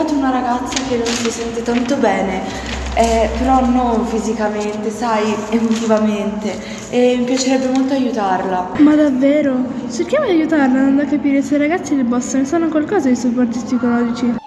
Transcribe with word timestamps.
trovato 0.00 0.14
una 0.14 0.30
ragazza 0.30 0.82
che 0.88 0.96
non 0.96 1.06
si 1.06 1.30
sente 1.30 1.62
tanto 1.62 1.96
bene, 1.96 2.42
eh, 2.94 3.28
però 3.38 3.64
non 3.64 4.06
fisicamente, 4.06 4.90
sai, 4.90 5.34
emotivamente, 5.50 6.58
e 6.90 7.16
mi 7.18 7.24
piacerebbe 7.24 7.68
molto 7.68 7.92
aiutarla. 7.92 8.72
Ma 8.78 8.94
davvero? 8.94 9.62
Cerchiamo 9.90 10.24
di 10.24 10.32
aiutarla 10.32 10.64
andando 10.64 11.02
a 11.02 11.04
capire 11.04 11.42
se 11.42 11.56
i 11.56 11.58
ragazzi 11.58 11.94
del 11.94 12.04
Boston 12.04 12.46
sanno 12.46 12.68
qualcosa 12.68 13.08
di 13.08 13.16
supporti 13.16 13.58
psicologici. 13.58 14.38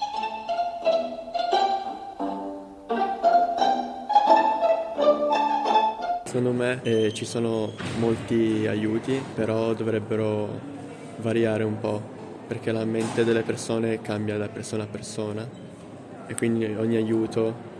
Secondo 6.26 6.51
me 6.51 6.79
eh, 6.81 7.13
ci 7.13 7.26
sono 7.26 7.73
molti 7.99 8.65
aiuti, 8.67 9.21
però 9.35 9.73
dovrebbero 9.73 10.49
variare 11.17 11.63
un 11.63 11.79
po', 11.79 12.01
perché 12.53 12.71
la 12.71 12.85
mente 12.85 13.23
delle 13.23 13.41
persone 13.41 13.99
cambia 13.99 14.38
da 14.38 14.48
persona 14.48 14.84
a 14.84 14.85
persona 14.85 15.49
e 16.27 16.35
quindi 16.35 16.66
ogni 16.66 16.98
aiuto 16.98 17.71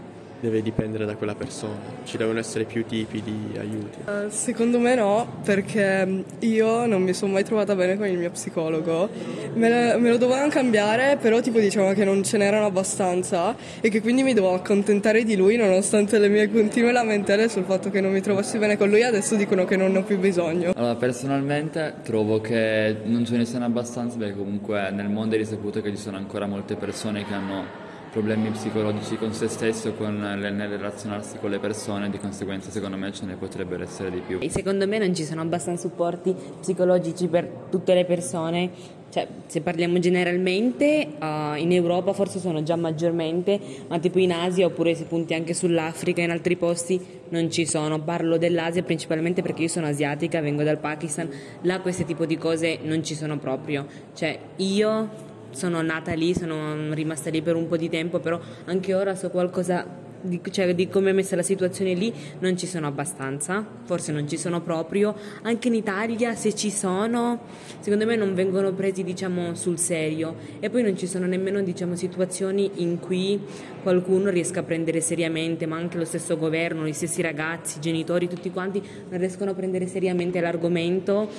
deve 0.44 0.62
dipendere 0.62 1.06
da 1.06 1.16
quella 1.16 1.36
persona. 1.36 1.80
Ci 2.04 2.18
devono 2.18 2.38
essere 2.38 2.66
più 2.66 2.86
tipi 2.86 3.22
di 3.24 3.58
aiuti. 3.58 4.00
Uh, 4.06 4.30
secondo 4.30 4.78
me 4.78 4.94
no, 4.94 5.40
perché 5.46 6.26
io 6.40 6.86
non 6.86 7.02
mi 7.02 7.14
sono 7.14 7.32
mai 7.32 7.46
trovata 7.46 7.74
bene 7.76 7.96
con 7.96 8.08
il 8.08 8.18
mio 8.18 8.30
psicologo. 8.30 9.10
Me, 9.54 9.96
me 9.98 10.10
lo 10.10 10.18
dovevano 10.18 10.50
cambiare, 10.50 11.16
però 11.16 11.40
tipo 11.40 11.60
diciamo 11.60 11.94
che 11.94 12.04
non 12.04 12.24
ce 12.24 12.38
n'erano 12.38 12.66
abbastanza 12.66 13.56
e 13.80 13.88
che 13.88 14.02
quindi 14.02 14.22
mi 14.24 14.34
dovevo 14.34 14.56
accontentare 14.56 15.24
di 15.24 15.38
lui 15.38 15.56
nonostante 15.56 16.20
le 16.20 16.28
mie 16.28 16.52
continue 16.52 16.92
lamentele 16.92 17.48
sul 17.48 17.64
fatto 17.64 17.90
che 17.90 18.02
non 18.02 18.12
mi 18.12 18.20
trovassi 18.20 18.58
bene 18.58 18.78
con 18.78 18.90
lui. 18.90 19.02
Adesso 19.02 19.36
dicono 19.36 19.64
che 19.64 19.78
non 19.78 19.94
ne 19.94 20.00
ho 20.00 20.04
più 20.04 20.20
bisogno. 20.20 20.74
Allora, 20.76 20.96
personalmente 20.96 21.96
trovo 22.04 22.42
che 22.42 22.98
non 23.06 23.26
ce 23.26 23.38
ne 23.38 23.46
siano 23.46 23.64
abbastanza 23.64 24.18
perché 24.18 24.36
comunque 24.36 24.92
nel 24.92 25.08
mondo 25.08 25.36
è 25.36 25.38
risaputo 25.38 25.82
che 25.82 25.90
ci 25.92 26.02
sono 26.02 26.18
ancora 26.18 26.48
molte 26.48 26.76
persone 26.76 27.24
che 27.24 27.34
hanno 27.34 27.83
problemi 28.14 28.52
psicologici 28.52 29.18
con 29.18 29.34
se 29.34 29.48
stesso, 29.48 29.94
con, 29.94 30.20
nel 30.20 30.70
relazionarsi 30.70 31.40
con 31.40 31.50
le 31.50 31.58
persone, 31.58 32.12
di 32.12 32.20
conseguenza 32.20 32.70
secondo 32.70 32.96
me 32.96 33.12
ce 33.12 33.26
ne 33.26 33.36
potrebbero 33.36 33.82
essere 33.82 34.12
di 34.12 34.20
più. 34.20 34.38
E 34.40 34.52
secondo 34.52 34.88
me 34.88 35.00
non 35.00 35.16
ci 35.16 35.24
sono 35.24 35.42
abbastanza 35.42 35.88
supporti 35.88 36.36
psicologici 36.60 37.26
per 37.28 37.50
tutte 37.72 37.96
le 37.96 38.06
persone, 38.06 38.70
cioè 39.10 39.28
se 39.48 39.62
parliamo 39.62 39.98
generalmente 39.98 41.08
uh, 41.20 41.58
in 41.58 41.72
Europa 41.72 42.14
forse 42.14 42.38
sono 42.38 42.62
già 42.62 42.76
maggiormente, 42.76 43.60
ma 43.88 43.98
tipo 43.98 44.20
in 44.20 44.32
Asia 44.32 44.68
oppure 44.68 44.94
se 44.94 45.06
punti 45.06 45.34
anche 45.34 45.56
sull'Africa 45.56 46.22
e 46.22 46.26
in 46.26 46.32
altri 46.32 46.56
posti 46.56 47.04
non 47.30 47.50
ci 47.50 47.66
sono. 47.66 48.00
Parlo 48.00 48.38
dell'Asia 48.38 48.84
principalmente 48.84 49.42
perché 49.42 49.64
io 49.64 49.70
sono 49.70 49.88
asiatica, 49.88 50.40
vengo 50.40 50.62
dal 50.62 50.78
Pakistan, 50.78 51.28
là 51.62 51.80
questo 51.80 52.04
tipo 52.04 52.28
di 52.28 52.38
cose 52.38 52.78
non 52.84 53.04
ci 53.04 53.16
sono 53.16 53.40
proprio. 53.40 53.88
Cioè 54.14 54.38
io 54.58 55.32
sono 55.54 55.82
nata 55.82 56.14
lì, 56.14 56.34
sono 56.34 56.94
rimasta 56.94 57.30
lì 57.30 57.42
per 57.42 57.56
un 57.56 57.68
po' 57.68 57.78
di 57.78 57.90
tempo, 57.90 58.20
però 58.20 58.40
anche 58.66 58.94
ora 58.94 59.16
so 59.16 59.30
qualcosa 59.30 60.12
di, 60.24 60.42
cioè, 60.50 60.74
di 60.74 60.88
come 60.88 61.10
è 61.10 61.14
messa 61.14 61.36
la 61.36 61.44
situazione 61.44 61.94
lì, 61.94 62.14
non 62.40 62.58
ci 62.58 62.66
sono 62.66 62.88
abbastanza, 62.88 63.66
forse 63.84 64.12
non 64.12 64.28
ci 64.28 64.38
sono 64.38 64.62
proprio. 64.62 65.16
Anche 65.44 65.68
in 65.68 65.76
Italia, 65.76 66.34
se 66.36 66.56
ci 66.56 66.72
sono, 66.72 67.42
secondo 67.80 68.06
me 68.06 68.16
non 68.16 68.34
vengono 68.34 68.72
presi 68.74 69.04
diciamo, 69.04 69.54
sul 69.56 69.78
serio. 69.78 70.36
E 70.60 70.70
poi 70.70 70.82
non 70.82 70.98
ci 70.98 71.08
sono 71.08 71.26
nemmeno 71.26 71.62
diciamo, 71.62 71.96
situazioni 71.96 72.72
in 72.76 73.00
cui 73.00 73.40
qualcuno 73.82 74.30
riesca 74.30 74.62
a 74.62 74.64
prendere 74.64 75.02
seriamente, 75.02 75.66
ma 75.66 75.76
anche 75.76 75.98
lo 75.98 76.06
stesso 76.06 76.38
governo, 76.38 76.88
gli 76.88 76.94
stessi 76.94 77.22
ragazzi, 77.22 77.78
i 77.78 77.82
genitori, 77.82 78.28
tutti 78.28 78.50
quanti 78.50 78.82
non 79.10 79.20
riescono 79.20 79.52
a 79.52 79.54
prendere 79.54 79.88
seriamente 79.88 80.40
l'argomento. 80.40 81.30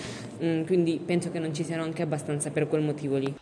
Mm, 0.42 0.64
quindi 0.64 1.00
penso 1.04 1.30
che 1.30 1.38
non 1.38 1.54
ci 1.54 1.64
siano 1.64 1.82
anche 1.82 2.02
abbastanza 2.02 2.50
per 2.50 2.68
quel 2.68 2.82
motivo 2.82 3.16
lì. 3.16 3.34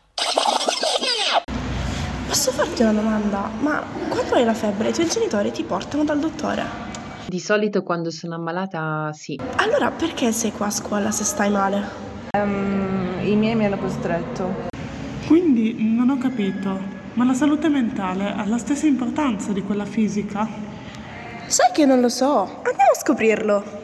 Posso 2.43 2.57
farti 2.57 2.83
una 2.83 2.93
domanda? 2.93 3.49
Ma 3.61 3.85
quando 4.09 4.35
hai 4.35 4.45
la 4.45 4.53
febbre 4.53 4.89
i 4.89 4.93
tuoi 4.93 5.07
genitori 5.07 5.53
ti 5.53 5.63
portano 5.63 6.03
dal 6.03 6.19
dottore? 6.19 6.65
Di 7.25 7.39
solito 7.39 7.85
quando 7.85 8.11
sono 8.11 8.35
ammalata 8.35 9.13
sì. 9.13 9.39
Allora 9.59 9.93
perché 9.93 10.33
sei 10.33 10.51
qua 10.51 10.67
a 10.67 10.71
scuola 10.71 11.13
se 11.13 11.23
stai 11.23 11.51
male? 11.51 11.81
Um, 12.37 13.21
I 13.23 13.37
miei 13.37 13.55
mi 13.55 13.67
hanno 13.67 13.79
costretto. 13.79 14.69
Quindi 15.29 15.77
non 15.95 16.11
ho 16.11 16.19
capito, 16.19 16.81
ma 17.13 17.25
la 17.25 17.35
salute 17.35 17.69
mentale 17.69 18.33
ha 18.33 18.45
la 18.45 18.59
stessa 18.59 18.87
importanza 18.87 19.53
di 19.53 19.63
quella 19.63 19.85
fisica? 19.85 20.45
Sai 21.47 21.71
che 21.73 21.87
non 21.87 22.01
lo 22.01 22.09
so, 22.09 22.41
andiamo 22.65 22.91
a 22.93 22.99
scoprirlo. 22.99 23.83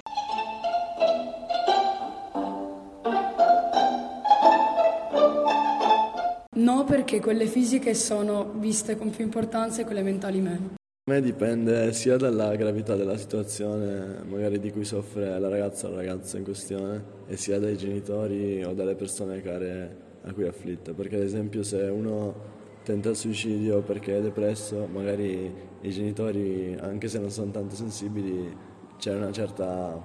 Perché 7.09 7.25
quelle 7.25 7.47
fisiche 7.47 7.95
sono 7.95 8.53
viste 8.59 8.99
con 8.99 9.09
più 9.09 9.25
importanza 9.25 9.81
e 9.81 9.87
quelle 9.87 10.03
mentali 10.03 10.41
meno. 10.41 10.75
A 10.77 11.13
me 11.13 11.23
dipende 11.23 11.91
sia 11.95 12.19
dalla 12.19 12.55
gravità 12.55 12.97
della 12.97 13.17
situazione, 13.17 14.23
magari 14.29 14.59
di 14.59 14.71
cui 14.71 14.85
soffre 14.85 15.39
la 15.39 15.49
ragazza 15.49 15.87
o 15.87 15.91
il 15.93 15.97
ragazzo 15.97 16.37
in 16.37 16.45
questione, 16.45 17.03
e 17.27 17.39
sia 17.39 17.59
dai 17.59 17.79
genitori 17.79 18.63
o 18.63 18.75
dalle 18.75 18.95
persone 18.95 19.41
care 19.41 19.97
a 20.21 20.35
cui 20.35 20.45
è 20.45 20.49
afflitta. 20.49 20.93
Perché 20.93 21.17
ad 21.17 21.23
esempio 21.23 21.63
se 21.63 21.79
uno 21.79 22.35
tenta 22.83 23.09
il 23.09 23.17
suicidio 23.17 23.81
perché 23.81 24.19
è 24.19 24.21
depresso, 24.21 24.87
magari 24.93 25.51
i 25.81 25.91
genitori, 25.91 26.77
anche 26.79 27.09
se 27.09 27.19
non 27.19 27.31
sono 27.31 27.51
tanto 27.51 27.75
sensibili, 27.75 28.55
c'è 28.99 29.15
una 29.15 29.33
certa, 29.33 29.99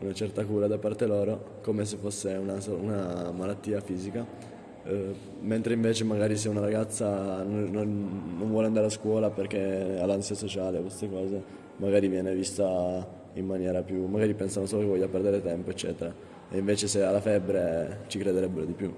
una 0.00 0.14
certa 0.14 0.46
cura 0.46 0.66
da 0.66 0.78
parte 0.78 1.04
loro, 1.04 1.58
come 1.60 1.84
se 1.84 1.98
fosse 1.98 2.32
una, 2.32 2.56
una 2.68 3.30
malattia 3.32 3.82
fisica 3.82 4.51
eh, 4.84 5.14
mentre 5.40 5.74
invece 5.74 6.04
magari 6.04 6.36
se 6.36 6.48
una 6.48 6.60
ragazza 6.60 7.42
non, 7.42 7.70
non, 7.70 8.34
non, 8.38 8.48
vuole 8.50 8.66
andare 8.66 8.86
a 8.86 8.90
scuola 8.90 9.30
perché 9.30 9.98
ha 10.00 10.06
l'ansia 10.06 10.34
sociale 10.34 10.80
queste 10.80 11.08
cose, 11.08 11.42
magari 11.76 12.08
viene 12.08 12.34
vista 12.34 13.20
in 13.34 13.46
maniera 13.46 13.82
più, 13.82 14.06
magari 14.06 14.34
pensano 14.34 14.66
solo 14.66 14.82
che 14.82 14.88
voglia 14.88 15.08
perdere 15.08 15.40
tempo, 15.40 15.70
eccetera. 15.70 16.12
E 16.50 16.58
invece 16.58 16.86
se 16.86 17.02
ha 17.02 17.10
la 17.10 17.20
febbre 17.20 18.00
ci 18.08 18.18
crederebbero 18.18 18.64
di 18.66 18.72
più. 18.72 18.92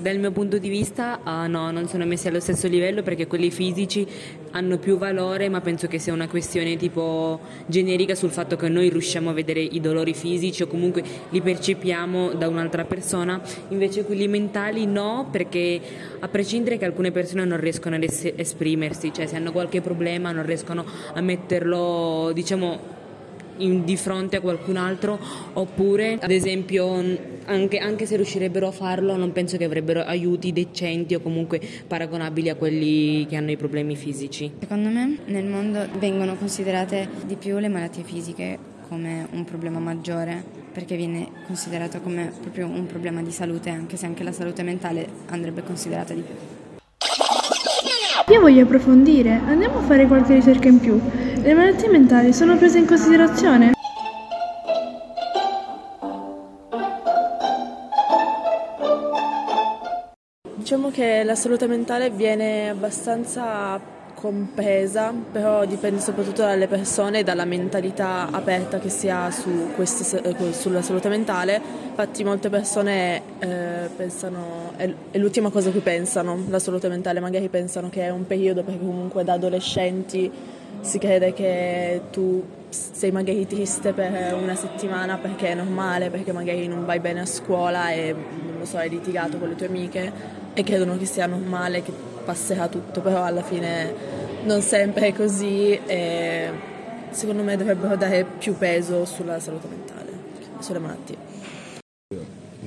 Dal 0.00 0.18
mio 0.18 0.30
punto 0.30 0.56
di 0.56 0.70
vista 0.70 1.20
uh, 1.22 1.46
no, 1.46 1.70
non 1.70 1.86
sono 1.86 2.06
messi 2.06 2.26
allo 2.26 2.40
stesso 2.40 2.66
livello 2.68 3.02
perché 3.02 3.26
quelli 3.26 3.50
fisici 3.50 4.06
hanno 4.52 4.78
più 4.78 4.96
valore, 4.96 5.50
ma 5.50 5.60
penso 5.60 5.88
che 5.88 5.98
sia 5.98 6.14
una 6.14 6.26
questione 6.26 6.78
tipo 6.78 7.38
generica 7.66 8.14
sul 8.14 8.30
fatto 8.30 8.56
che 8.56 8.70
noi 8.70 8.88
riusciamo 8.88 9.28
a 9.28 9.34
vedere 9.34 9.60
i 9.60 9.78
dolori 9.78 10.14
fisici 10.14 10.62
o 10.62 10.68
comunque 10.68 11.04
li 11.28 11.42
percepiamo 11.42 12.32
da 12.32 12.48
un'altra 12.48 12.84
persona, 12.84 13.42
invece 13.68 14.04
quelli 14.04 14.26
mentali 14.26 14.86
no, 14.86 15.28
perché 15.30 15.78
a 16.18 16.28
prescindere 16.28 16.78
che 16.78 16.86
alcune 16.86 17.10
persone 17.10 17.44
non 17.44 17.60
riescono 17.60 17.96
ad 17.96 18.02
es- 18.02 18.32
esprimersi, 18.34 19.12
cioè 19.12 19.26
se 19.26 19.36
hanno 19.36 19.52
qualche 19.52 19.82
problema 19.82 20.32
non 20.32 20.46
riescono 20.46 20.82
a 21.12 21.20
metterlo, 21.20 22.30
diciamo 22.32 22.98
in, 23.58 23.84
di 23.84 23.96
fronte 23.96 24.36
a 24.36 24.40
qualcun 24.40 24.76
altro 24.76 25.18
oppure 25.52 26.16
ad 26.20 26.30
esempio 26.30 27.29
anche, 27.46 27.78
anche, 27.78 28.06
se 28.06 28.16
riuscirebbero 28.16 28.68
a 28.68 28.70
farlo 28.70 29.16
non 29.16 29.32
penso 29.32 29.56
che 29.56 29.64
avrebbero 29.64 30.02
aiuti 30.02 30.52
decenti 30.52 31.14
o 31.14 31.20
comunque 31.20 31.60
paragonabili 31.86 32.48
a 32.48 32.54
quelli 32.54 33.26
che 33.26 33.36
hanno 33.36 33.50
i 33.50 33.56
problemi 33.56 33.96
fisici. 33.96 34.50
Secondo 34.60 34.88
me 34.88 35.18
nel 35.26 35.44
mondo 35.44 35.86
vengono 35.98 36.36
considerate 36.36 37.08
di 37.24 37.36
più 37.36 37.58
le 37.58 37.68
malattie 37.68 38.02
fisiche 38.02 38.58
come 38.88 39.26
un 39.32 39.44
problema 39.44 39.78
maggiore 39.78 40.42
perché 40.72 40.96
viene 40.96 41.28
considerato 41.46 42.00
come 42.00 42.32
proprio 42.40 42.66
un 42.66 42.86
problema 42.86 43.22
di 43.22 43.30
salute 43.30 43.70
anche 43.70 43.96
se 43.96 44.06
anche 44.06 44.22
la 44.22 44.32
salute 44.32 44.62
mentale 44.62 45.06
andrebbe 45.28 45.62
considerata 45.62 46.14
di 46.14 46.22
più. 46.22 46.34
Io 48.32 48.40
voglio 48.40 48.62
approfondire, 48.62 49.40
andiamo 49.44 49.78
a 49.78 49.82
fare 49.82 50.06
qualche 50.06 50.34
ricerca 50.34 50.68
in 50.68 50.78
più. 50.78 51.00
Le 51.42 51.52
malattie 51.52 51.88
mentali 51.88 52.32
sono 52.32 52.56
prese 52.56 52.78
in 52.78 52.86
considerazione? 52.86 53.72
Diciamo 60.70 60.92
che 60.92 61.24
la 61.24 61.34
salute 61.34 61.66
mentale 61.66 62.10
viene 62.10 62.68
abbastanza 62.68 63.80
compresa, 64.14 65.12
però 65.32 65.64
dipende 65.64 66.00
soprattutto 66.00 66.42
dalle 66.42 66.68
persone 66.68 67.18
e 67.18 67.22
dalla 67.24 67.44
mentalità 67.44 68.28
aperta 68.30 68.78
che 68.78 68.88
si 68.88 69.08
ha 69.08 69.32
su 69.32 69.72
queste, 69.74 70.22
eh, 70.22 70.52
sulla 70.52 70.80
salute 70.80 71.08
mentale. 71.08 71.60
Infatti 71.88 72.22
molte 72.22 72.50
persone 72.50 73.20
eh, 73.40 73.88
pensano, 73.96 74.70
è, 74.76 74.88
l'ultima 75.14 75.50
cosa 75.50 75.70
a 75.70 75.72
cui 75.72 75.80
pensano, 75.80 76.38
la 76.48 76.60
salute 76.60 76.86
mentale, 76.86 77.18
magari 77.18 77.48
pensano 77.48 77.88
che 77.88 78.02
è 78.02 78.10
un 78.10 78.24
periodo 78.28 78.62
perché 78.62 78.78
comunque 78.78 79.24
da 79.24 79.32
adolescenti 79.32 80.30
si 80.82 80.98
crede 81.00 81.32
che 81.32 82.02
tu 82.12 82.44
sei 82.68 83.10
magari 83.10 83.44
triste 83.44 83.92
per 83.92 84.34
una 84.40 84.54
settimana 84.54 85.18
perché 85.18 85.48
è 85.48 85.54
normale, 85.54 86.10
perché 86.10 86.30
magari 86.30 86.68
non 86.68 86.84
vai 86.84 87.00
bene 87.00 87.22
a 87.22 87.26
scuola 87.26 87.90
e 87.90 88.12
non 88.14 88.60
lo 88.60 88.64
so, 88.64 88.76
hai 88.76 88.88
litigato 88.88 89.36
con 89.38 89.48
le 89.48 89.56
tue 89.56 89.66
amiche 89.66 90.38
e 90.60 90.62
credono 90.62 90.98
che 90.98 91.06
sia 91.06 91.26
normale, 91.26 91.82
che 91.82 91.92
passerà 92.24 92.68
tutto, 92.68 93.00
però 93.00 93.24
alla 93.24 93.42
fine 93.42 93.94
non 94.44 94.60
sempre 94.60 95.08
è 95.08 95.14
così 95.14 95.78
e 95.86 96.50
secondo 97.10 97.42
me 97.42 97.56
dovrebbero 97.56 97.96
dare 97.96 98.26
più 98.38 98.56
peso 98.56 99.06
sulla 99.06 99.40
salute 99.40 99.66
mentale, 99.68 100.10
sulle 100.60 100.78
malattie. 100.78 101.16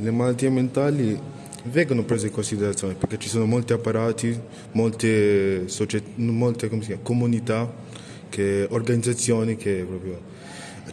Le 0.01 0.11
malattie 0.11 0.49
mentali 0.49 1.19
vengono 1.65 2.03
prese 2.03 2.27
in 2.27 2.33
considerazione 2.33 2.95
perché 2.95 3.19
ci 3.19 3.29
sono 3.29 3.45
molti 3.45 3.73
apparati, 3.73 4.37
molte, 4.71 5.67
societ- 5.67 6.15
molte 6.15 6.67
chiama, 6.67 7.01
comunità, 7.03 7.71
che, 8.29 8.65
organizzazioni 8.71 9.55
che 9.55 9.85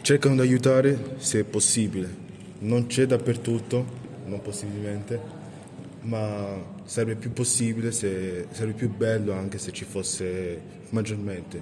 cercano 0.01 0.35
di 0.35 0.41
aiutare 0.41 1.15
se 1.17 1.43
possibile. 1.45 2.29
Non 2.59 2.85
c'è 2.85 3.07
dappertutto, 3.07 3.85
non 4.27 4.39
possibilmente, 4.39 5.40
ma 6.01 6.79
sarebbe 6.85 7.15
più 7.15 7.31
possibile, 7.31 7.91
se, 7.91 8.47
sarebbe 8.51 8.73
più 8.73 8.89
bello 8.89 9.33
anche 9.33 9.57
se 9.57 9.71
ci 9.71 9.85
fosse 9.85 10.79
maggiormente, 10.89 11.61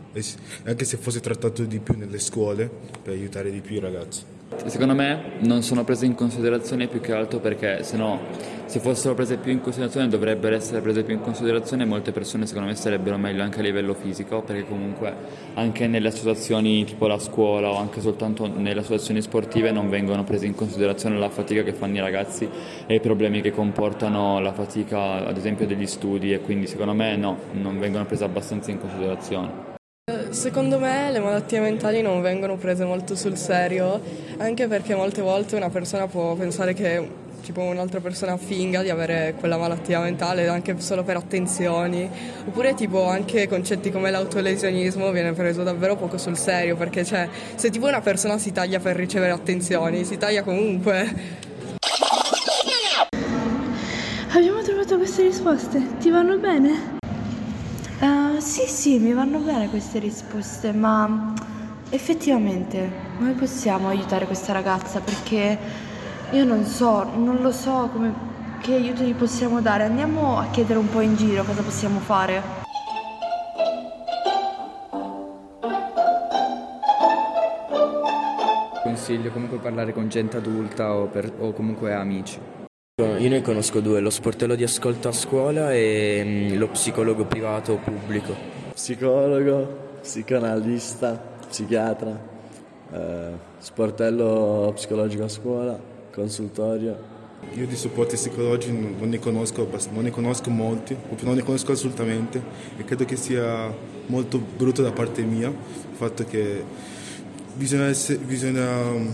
anche 0.63 0.85
se 0.85 0.97
fosse 0.97 1.19
trattato 1.19 1.63
di 1.63 1.79
più 1.79 1.97
nelle 1.97 2.19
scuole 2.19 2.69
per 3.01 3.13
aiutare 3.13 3.51
di 3.51 3.61
più 3.61 3.75
i 3.75 3.79
ragazzi. 3.79 4.37
Secondo 4.65 4.93
me 4.93 5.37
non 5.39 5.61
sono 5.63 5.83
prese 5.83 6.05
in 6.05 6.15
considerazione 6.15 6.87
più 6.87 6.99
che 6.99 7.13
altro 7.13 7.39
perché 7.39 7.83
se 7.83 7.97
no 7.97 8.19
se 8.69 8.79
fossero 8.79 9.15
prese 9.15 9.37
più 9.37 9.51
in 9.51 9.61
considerazione 9.61 10.07
dovrebbero 10.07 10.55
essere 10.55 10.79
prese 10.79 11.01
più 11.01 11.15
in 11.15 11.21
considerazione 11.21 11.85
molte 11.85 12.11
persone 12.11 12.45
secondo 12.45 12.67
me 12.67 12.75
starebbero 12.75 13.17
meglio 13.17 13.41
anche 13.41 13.61
a 13.61 13.63
livello 13.63 13.95
fisico 13.95 14.43
perché 14.43 14.63
comunque 14.67 15.11
anche 15.55 15.87
nelle 15.87 16.09
associazioni 16.09 16.85
tipo 16.85 17.07
la 17.07 17.17
scuola 17.17 17.69
o 17.69 17.77
anche 17.77 17.99
soltanto 17.99 18.45
nelle 18.45 18.81
associazioni 18.81 19.23
sportive 19.23 19.71
non 19.71 19.89
vengono 19.89 20.23
prese 20.23 20.45
in 20.45 20.53
considerazione 20.53 21.17
la 21.17 21.29
fatica 21.29 21.63
che 21.63 21.73
fanno 21.73 21.95
i 21.95 22.01
ragazzi 22.01 22.47
e 22.85 22.93
i 22.93 22.99
problemi 22.99 23.41
che 23.41 23.51
comportano 23.51 24.39
la 24.39 24.53
fatica 24.53 25.25
ad 25.25 25.35
esempio 25.35 25.65
degli 25.65 25.87
studi 25.87 26.31
e 26.31 26.41
quindi 26.41 26.67
secondo 26.67 26.93
me 26.93 27.15
no, 27.15 27.37
non 27.53 27.79
vengono 27.79 28.05
prese 28.05 28.23
abbastanza 28.23 28.69
in 28.69 28.79
considerazione. 28.79 29.78
Secondo 30.29 30.77
me 30.77 31.11
le 31.11 31.19
malattie 31.19 31.59
mentali 31.59 32.01
non 32.01 32.21
vengono 32.21 32.55
prese 32.55 32.85
molto 32.85 33.15
sul 33.15 33.35
serio, 33.35 33.99
anche 34.37 34.67
perché 34.67 34.93
molte 34.95 35.21
volte 35.21 35.55
una 35.55 35.69
persona 35.69 36.07
può 36.07 36.35
pensare 36.35 36.73
che 36.73 37.27
tipo 37.41 37.61
un'altra 37.61 37.99
persona 37.99 38.37
finga 38.37 38.83
di 38.83 38.89
avere 38.89 39.33
quella 39.39 39.57
malattia 39.57 39.99
mentale 39.99 40.47
anche 40.47 40.79
solo 40.79 41.03
per 41.03 41.15
attenzioni, 41.15 42.09
oppure 42.45 42.75
tipo 42.75 43.07
anche 43.07 43.47
concetti 43.47 43.91
come 43.91 44.11
l'autolesionismo 44.11 45.11
viene 45.11 45.33
preso 45.33 45.63
davvero 45.63 45.95
poco 45.95 46.17
sul 46.17 46.37
serio, 46.37 46.75
perché 46.75 47.03
cioè, 47.03 47.27
se 47.55 47.71
tipo 47.71 47.87
una 47.87 48.01
persona 48.01 48.37
si 48.37 48.51
taglia 48.51 48.79
per 48.79 48.95
ricevere 48.95 49.31
attenzioni, 49.31 50.05
si 50.05 50.17
taglia 50.17 50.43
comunque. 50.43 51.47
Abbiamo 54.31 54.61
trovato 54.61 54.95
queste 54.97 55.23
risposte. 55.23 55.81
Ti 55.99 56.09
vanno 56.11 56.37
bene? 56.37 56.98
Eh, 58.01 58.39
sì, 58.39 58.65
sì, 58.65 58.97
mi 58.97 59.11
vanno 59.11 59.39
bene 59.39 59.69
queste 59.69 59.99
risposte, 59.99 60.71
ma 60.71 61.33
effettivamente 61.89 62.89
come 63.17 63.33
possiamo 63.33 63.89
aiutare 63.89 64.25
questa 64.25 64.53
ragazza? 64.53 65.01
Perché 65.01 65.57
io 66.31 66.45
non 66.45 66.63
so, 66.63 67.03
non 67.17 67.41
lo 67.41 67.51
so 67.51 67.89
come, 67.91 68.13
che 68.61 68.75
aiuto 68.75 69.03
gli 69.03 69.13
possiamo 69.13 69.59
dare. 69.59 69.83
Andiamo 69.83 70.37
a 70.39 70.45
chiedere 70.49 70.79
un 70.79 70.89
po' 70.89 71.01
in 71.01 71.15
giro 71.17 71.43
cosa 71.43 71.61
possiamo 71.61 71.99
fare. 71.99 72.41
Consiglio 78.81 79.29
comunque 79.31 79.57
parlare 79.57 79.91
con 79.91 80.07
gente 80.07 80.37
adulta 80.37 80.93
o, 80.93 81.07
per- 81.07 81.33
o 81.37 81.51
comunque 81.51 81.93
amici. 81.93 82.58
Io 82.99 83.29
ne 83.29 83.41
conosco 83.41 83.79
due, 83.79 84.01
lo 84.01 84.09
sportello 84.09 84.55
di 84.55 84.63
ascolto 84.63 85.07
a 85.07 85.13
scuola 85.13 85.73
e 85.73 86.21
mm, 86.25 86.57
lo 86.57 86.67
psicologo 86.67 87.23
privato 87.23 87.71
o 87.71 87.77
pubblico. 87.77 88.35
Psicologo, 88.73 89.99
psicanalista, 90.01 91.13
psichiatra, 91.47 92.19
eh, 92.91 93.31
sportello 93.57 94.73
psicologico 94.75 95.23
a 95.23 95.29
scuola, 95.29 95.79
consultorio. 96.11 96.97
Io 97.53 97.65
di 97.65 97.77
supporti 97.77 98.15
psicologici 98.15 98.73
non 98.73 99.07
ne 99.07 99.19
conosco, 99.19 99.65
non 99.91 100.03
ne 100.03 100.11
conosco 100.11 100.49
molti, 100.49 100.93
proprio 100.93 101.27
non 101.27 101.37
ne 101.37 101.43
conosco 101.43 101.71
assolutamente 101.71 102.41
e 102.75 102.83
credo 102.83 103.05
che 103.05 103.15
sia 103.15 103.73
molto 104.07 104.39
brutto 104.39 104.81
da 104.81 104.91
parte 104.91 105.21
mia 105.21 105.47
il 105.47 105.95
fatto 105.95 106.25
che 106.25 106.65
bisogna, 107.53 107.87
essere, 107.87 108.17
bisogna 108.17 108.67
mm, 108.91 109.07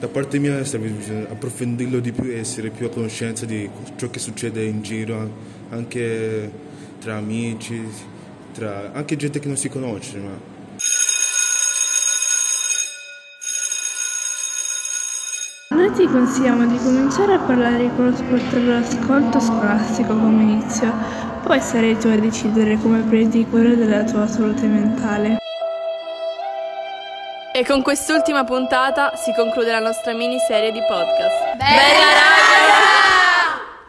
da 0.00 0.08
parte 0.08 0.38
mia 0.38 0.56
bisogna 0.56 1.28
approfondirlo 1.28 2.00
di 2.00 2.10
più 2.10 2.24
e 2.24 2.38
essere 2.38 2.70
più 2.70 2.86
a 2.86 2.88
conoscenza 2.88 3.44
di 3.44 3.68
ciò 3.96 4.08
che 4.08 4.18
succede 4.18 4.64
in 4.64 4.80
giro, 4.80 5.30
anche 5.68 6.50
tra 6.98 7.16
amici, 7.16 7.86
tra 8.54 8.92
anche 8.94 9.16
gente 9.16 9.40
che 9.40 9.46
non 9.46 9.58
si 9.58 9.68
conosce. 9.68 10.18
Ma 10.18 10.58
Noi 15.76 15.92
ti 15.92 16.06
consigliamo 16.06 16.66
di 16.66 16.78
cominciare 16.78 17.34
a 17.34 17.38
parlare 17.38 17.90
con 17.94 18.06
lo 18.06 18.16
sportello 18.16 18.70
d'ascolto 18.70 19.38
scolastico 19.38 20.16
come 20.16 20.42
inizio, 20.42 20.90
poi 21.42 21.60
sarai 21.60 21.98
tu 21.98 22.06
a 22.06 22.16
decidere 22.16 22.78
come 22.78 23.02
prendi 23.02 23.44
cura 23.44 23.74
della 23.74 24.04
tua 24.04 24.26
salute 24.26 24.66
mentale. 24.66 25.39
E 27.60 27.64
con 27.66 27.82
quest'ultima 27.82 28.42
puntata 28.44 29.16
si 29.16 29.34
conclude 29.34 29.70
la 29.70 29.80
nostra 29.80 30.14
miniserie 30.14 30.72
di 30.72 30.80
podcast. 30.88 31.56
Bella 31.56 32.12
raga! 32.14 32.89